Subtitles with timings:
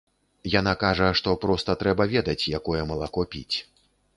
[0.59, 3.57] Яна кажа, што проста трэба ведаць, якое малако піць.